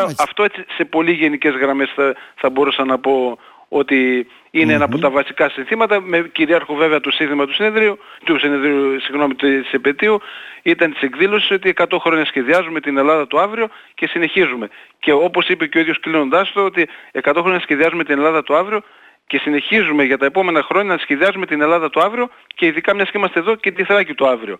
Αυτά, 0.00 0.22
αυτό 0.22 0.42
έτσι 0.44 0.64
σε 0.76 0.84
πολύ 0.84 1.12
γενικές 1.12 1.54
γραμμές 1.54 1.92
θα, 1.94 2.14
θα 2.34 2.50
μπορούσα 2.50 2.84
να 2.84 2.99
πω 2.99 3.38
ότι 3.68 4.26
ειναι 4.50 4.72
ένα 4.72 4.84
από 4.84 4.99
τα 4.99 5.11
βασικά 5.11 5.49
συνθήματα, 5.49 6.00
με 6.00 6.30
κυρίαρχο 6.32 6.75
βέβαια 6.75 7.00
το 7.00 7.11
σύνθημα 7.11 7.46
του 7.46 7.54
συνεδρίου, 7.54 7.99
του 8.25 8.38
συνεδρίου, 8.38 9.00
συγγνώμη, 9.00 9.34
της 9.34 9.72
επαιτίου, 9.72 10.20
ήταν 10.62 10.92
της 10.92 11.02
εκδήλωσης 11.02 11.50
ότι 11.50 11.72
100 11.76 11.99
χρόνια 12.00 12.25
σχεδιάζουμε 12.25 12.80
την 12.80 12.99
Ελλάδα 12.99 13.26
του 13.26 13.40
αύριο 13.40 13.68
και 13.94 14.06
συνεχίζουμε. 14.06 14.68
Και 14.99 15.12
όπως 15.12 15.49
είπε 15.49 15.66
και 15.66 15.78
ο 15.78 15.80
ίδιος 15.80 16.00
κλείνοντάς 16.00 16.52
το, 16.52 16.64
ότι 16.64 16.88
100 17.22 17.32
χρόνια 17.40 17.61
σχεδιάζουμε 17.61 18.04
την 18.04 18.18
Ελλάδα 18.18 18.42
του 18.42 18.56
αύριο 18.56 18.82
και 19.26 19.38
συνεχίζουμε 19.38 20.04
για 20.04 20.18
τα 20.18 20.26
επόμενα 20.26 20.62
χρόνια 20.62 20.92
να 20.92 20.99
σχεδιάζουμε 20.99 21.46
την 21.46 21.61
Ελλάδα 21.61 21.90
του 21.90 22.00
αύριο 22.00 22.30
και 22.46 22.66
ειδικά 22.66 22.94
μιας 22.94 23.11
και 23.11 23.18
είμαστε 23.18 23.38
εδώ 23.38 23.54
και 23.54 23.70
τη 23.70 23.84
Θράκη 23.84 24.14
του 24.14 24.28
αύριο. 24.28 24.58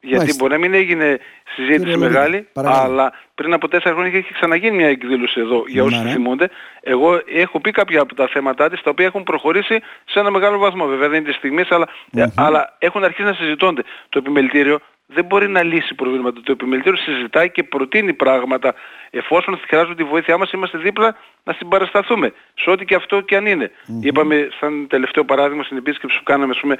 Γιατί 0.00 0.16
Μάλιστα. 0.16 0.36
μπορεί 0.38 0.52
να 0.52 0.58
μην 0.58 0.74
έγινε 0.74 1.18
συζήτηση 1.54 1.96
μεγάλη, 1.96 2.48
αλλά 2.54 3.12
πριν 3.34 3.52
από 3.52 3.68
τέσσερα 3.68 3.94
χρόνια 3.94 4.18
είχε 4.18 4.32
ξαναγίνει 4.32 4.76
μια 4.76 4.88
εκδήλωση 4.88 5.40
εδώ 5.40 5.64
για 5.66 5.82
όσους 5.82 6.02
ναι. 6.02 6.10
θυμούνται. 6.10 6.48
Εγώ 6.80 7.20
έχω 7.26 7.60
πει 7.60 7.70
κάποια 7.70 8.00
από 8.00 8.14
τα 8.14 8.28
θέματα 8.28 8.68
της 8.68 8.82
τα 8.82 8.90
οποία 8.90 9.06
έχουν 9.06 9.22
προχωρήσει 9.22 9.80
σε 10.04 10.18
ένα 10.18 10.30
μεγάλο 10.30 10.58
βαθμό. 10.58 10.86
Βέβαια 10.86 11.08
δεν 11.08 11.18
είναι 11.18 11.28
της 11.28 11.36
στιγμής, 11.36 11.70
αλλά, 11.70 11.88
αλλά 12.34 12.76
έχουν 12.78 13.04
αρχίσει 13.04 13.28
να 13.28 13.32
συζητώνται. 13.34 13.82
Το 14.08 14.18
επιμελητήριο 14.18 14.80
δεν 15.06 15.24
μπορεί 15.24 15.48
να 15.48 15.62
λύσει 15.62 15.94
προβλήματα. 15.94 16.40
Το 16.44 16.52
επιμελητήριο 16.52 16.98
συζητάει 16.98 17.50
και 17.50 17.62
προτείνει 17.62 18.12
πράγματα. 18.12 18.74
Εφόσον 19.10 19.60
χρειάζονται 19.66 19.94
τη 19.94 20.04
βοήθειά 20.04 20.38
μας 20.38 20.50
είμαστε 20.52 20.78
δίπλα 20.78 21.16
να 21.44 21.52
συμπαρασταθούμε. 21.52 22.32
Σε 22.54 22.70
ό,τι 22.70 22.84
και 22.84 22.94
αυτό 22.94 23.20
και 23.20 23.36
αν 23.36 23.46
είναι. 23.46 23.70
Είπαμε 24.00 24.48
σαν 24.60 24.86
τελευταίο 24.88 25.24
παράδειγμα 25.24 25.62
στην 25.62 25.76
επίσκεψη 25.76 26.16
που 26.18 26.22
κάναμε 26.22 26.54
πούμε, 26.60 26.76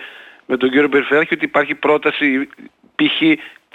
με 0.50 0.57
τον 0.57 0.71
κύριο 0.71 0.88
Περιφερειάρχη 0.88 1.35
ότι 1.35 1.45
υπάρχει 1.45 1.75
πρόταση 1.75 2.49
π.χ. 2.97 3.19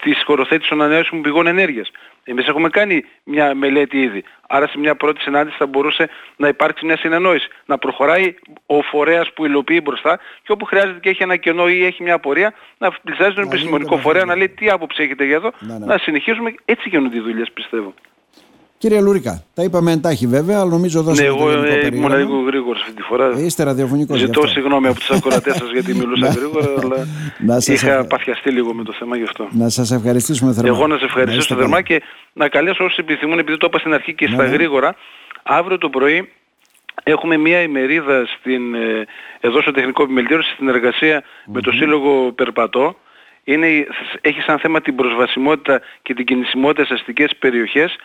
της 0.02 0.24
χωροθέτησης 0.26 0.70
των 0.70 0.82
ανανεώσιμων 0.82 1.24
πηγών 1.24 1.48
ενέργειας. 1.48 1.92
Εμείς 2.24 2.48
έχουμε 2.48 2.70
κάνει 2.70 3.06
μια 3.24 3.56
μελέτη 3.56 4.02
ήδη. 4.02 4.24
Άρα 4.48 4.68
σε 4.68 4.78
μια 4.78 4.96
πρώτη 4.96 5.22
συνάντηση 5.22 5.56
θα 5.58 5.66
μπορούσε 5.66 6.10
να 6.36 6.48
υπάρξει 6.48 6.86
μια 6.86 6.98
συνεννόηση. 6.98 7.48
Να 7.66 7.78
προχωράει 7.78 8.36
ο 8.66 8.82
φορέας 8.82 9.34
που 9.34 9.46
υλοποιεί 9.46 9.82
μπροστά 9.84 10.20
και 10.44 10.52
όπου 10.52 10.66
χρειάζεται 10.66 11.00
και 11.00 11.10
έχει 11.10 11.24
ένα 11.24 11.36
κενό 11.36 11.68
ή 11.68 11.86
έχει 11.86 12.04
μια 12.04 12.14
απορία 12.14 12.54
να 12.78 12.92
πλησιάζει 12.92 13.36
τον 13.36 13.44
επιστημονικό 13.44 13.98
φορέα 13.98 14.26
να 14.26 14.36
λέει 14.36 14.50
τι 14.50 14.70
άποψη 14.70 15.04
έχετε 15.04 15.26
για 15.26 15.36
εδώ. 15.36 15.52
Να, 15.60 15.80
ναι. 15.80 15.86
να 15.86 15.98
συνεχίσουμε. 15.98 16.54
Έτσι 16.66 16.90
γίνονται 16.90 17.18
οι 17.18 17.20
δουλειές 17.20 17.52
πιστεύω. 17.52 17.94
Κύριε 18.78 19.02
Λούρικα, 19.02 19.44
τα 19.54 19.64
είπαμε 19.64 19.92
εντάχει 19.92 20.28
βέβαια, 20.28 20.60
αλλά 20.60 20.70
νομίζω 20.70 21.00
εδώ 21.00 21.14
Ναι, 21.14 21.24
εγώ 21.24 21.52
ήμουν 21.94 22.18
λίγο 22.18 22.42
γρήγορος 22.42 22.82
αυτή 22.82 22.94
τη 22.94 23.02
φορά. 23.02 23.34
Ε, 23.38 23.44
είστε 23.44 23.64
ραδιοφωνικός. 23.64 24.20
Ζητώ 24.20 24.48
συγγνώμη 24.48 24.88
από 24.88 25.00
τους 25.00 25.10
ακροατές 25.10 25.56
σας 25.56 25.72
γιατί 25.72 25.94
μιλούσα 25.94 26.28
γρήγορα, 26.28 26.68
αλλά 26.82 27.08
να 27.40 27.58
είχα 27.66 28.06
παθιαστεί 28.06 28.52
λίγο 28.52 28.74
με 28.74 28.84
το 28.84 28.94
θέμα 28.94 29.18
γι' 29.18 29.24
αυτό. 29.24 29.48
Να 29.52 29.70
σας 29.70 29.92
ευχαριστήσουμε 29.92 30.54
θερμά. 30.54 30.76
Εγώ 30.76 30.88
να 30.88 30.94
σας 30.94 31.04
ευχαριστήσω 31.04 31.56
θερμά 31.56 31.82
και 31.82 32.02
να 32.34 32.50
καλέσω 32.50 32.84
όσοι 32.84 32.98
επιθυμούν, 33.00 33.40
επειδή 33.40 33.58
το 33.58 33.66
είπα 33.70 33.80
στην 33.80 33.94
αρχή 33.94 34.14
και 34.14 34.28
στα 34.28 34.36
ναι, 34.36 34.44
ναι. 34.44 34.56
γρήγορα, 34.56 34.96
αύριο 35.44 35.78
το 35.78 35.90
πρωί 35.90 36.30
Έχουμε 37.04 37.38
μια 37.38 37.62
ημερίδα 37.62 38.26
στην, 38.26 38.76
ε, 38.76 39.06
εδώ 39.40 39.62
στο 39.62 39.72
Τεχνικό 39.72 40.04
Επιμελητήριο 40.04 40.44
στη 40.44 40.56
συνεργασία 40.56 41.24
με 41.46 41.62
το 41.62 41.72
Σύλλογο 41.72 42.32
Περπατώ. 42.32 42.96
Είναι, 43.44 43.68
έχει 44.22 44.42
σαν 44.42 44.60
θέμα 44.60 44.82
την 44.82 44.96
προσβασιμότητα 44.96 45.82
και 46.02 46.14
την 46.14 46.26
κινησιμότητα 46.26 46.86
σε 46.86 46.94
αστικές 46.94 47.36
περιοχές 47.40 47.96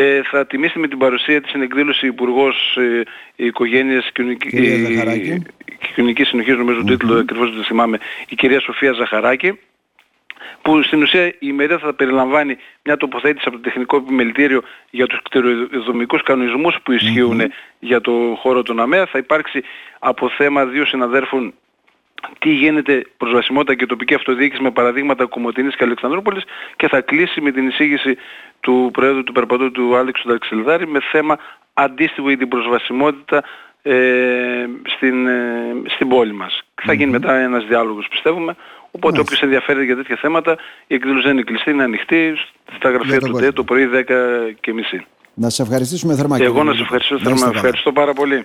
ε, 0.00 0.22
θα 0.22 0.46
τιμήσει 0.46 0.78
με 0.78 0.88
την 0.88 0.98
παρουσία 0.98 1.40
της 1.40 1.50
συνεκδήλωση 1.50 2.06
Υπουργός 2.06 2.76
ε, 2.76 3.02
Οικογένειας 3.36 4.10
Κοινωνική, 4.12 4.56
ε, 4.56 5.38
Κοινωνικής 5.94 6.28
Συνοχής, 6.28 6.56
νομίζω 6.56 6.80
mm-hmm. 6.80 6.86
το 6.86 6.96
τίτλο 6.96 7.18
ακριβώς 7.18 7.54
δεν 7.54 7.64
θυμάμαι, 7.64 7.98
η 8.28 8.34
κυρία 8.34 8.60
Σοφία 8.60 8.92
Ζαχαράκη, 8.92 9.58
που 10.62 10.82
στην 10.82 11.02
ουσία 11.02 11.26
η 11.26 11.32
ημερίδα 11.38 11.78
θα 11.78 11.94
περιλαμβάνει 11.94 12.56
μια 12.82 12.96
τοποθέτηση 12.96 13.44
από 13.46 13.56
το 13.56 13.62
Τεχνικό 13.62 13.96
Επιμελητήριο 13.96 14.62
για 14.90 15.06
τους 15.06 15.22
κτηριοδομικούς 15.22 16.22
κανονισμούς 16.22 16.76
που 16.82 16.92
ισχύουν 16.92 17.40
για 17.78 18.00
το 18.00 18.36
χώρο 18.40 18.62
των 18.62 18.80
ΑΜΕΑ. 18.80 19.06
Θα 19.06 19.18
υπάρξει 19.18 19.62
από 19.98 20.28
θέμα 20.28 20.64
δύο 20.64 20.86
συναδέρφων 20.86 21.54
τι 22.38 22.50
γίνεται 22.50 23.06
προσβασιμότητα 23.16 23.74
και 23.74 23.86
τοπική 23.86 24.14
αυτοδιοίκηση 24.14 24.62
με 24.62 24.70
παραδείγματα 24.70 25.26
Κομωτινής 25.26 25.76
και 25.76 25.84
Αλεξανδρούπολης 25.84 26.44
και 26.76 26.88
θα 26.88 27.00
κλείσει 27.00 27.40
με 27.40 27.50
την 27.50 27.68
εισήγηση 27.68 28.16
του 28.60 28.90
Προέδρου 28.92 29.24
του 29.24 29.32
Περπατού 29.32 29.70
του 29.70 29.96
Άλεξου 29.96 30.28
Ταξιλδάρη 30.28 30.86
με 30.86 30.98
θέμα 31.10 31.38
αντίστοιχο 31.74 32.28
για 32.28 32.38
την 32.38 32.48
προσβασιμότητα 32.48 33.44
ε, 33.82 33.94
στην, 34.96 35.26
ε, 35.26 35.74
στην 35.86 36.08
πόλη 36.08 36.32
μας. 36.32 36.62
Θα 36.82 36.92
γίνει 36.92 37.10
μετά 37.10 37.34
ένας 37.34 37.64
διάλογος 37.64 38.08
πιστεύουμε, 38.08 38.56
οπότε 38.90 39.20
όποιος 39.20 39.42
ενδιαφέρεται 39.42 39.84
για 39.84 39.96
τέτοια 39.96 40.16
θέματα 40.16 40.56
η 40.86 40.94
εκδήλωση 40.94 41.22
δεν 41.22 41.32
είναι 41.32 41.42
κλειστή, 41.42 41.70
είναι 41.70 41.82
ανοιχτή 41.82 42.34
στα 42.76 42.90
γραφεία 42.90 43.20
του 43.20 43.32
ΤΕ 43.32 43.52
το 43.52 43.64
πρωί 43.64 43.86
10 43.86 44.04
και 44.60 44.72
μισή. 44.72 45.06
Να 45.34 45.48
σας 45.48 45.66
ευχαριστήσουμε 45.66 46.14
θερμά. 46.14 46.36
Εγώ 46.40 46.64
να 46.64 46.72
σας 46.72 46.80
ευχαριστήσω 46.80 47.18
θερμά. 47.18 47.50
Ευχαριστώ 47.54 47.92
πάρα 47.92 48.12
πολύ. 48.12 48.44